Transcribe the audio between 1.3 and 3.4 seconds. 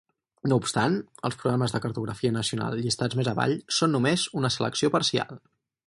programes de cartografia nacional llistats més